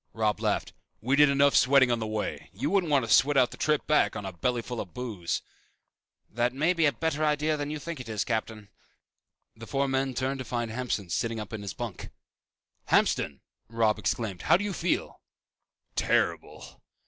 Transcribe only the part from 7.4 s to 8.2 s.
than you think it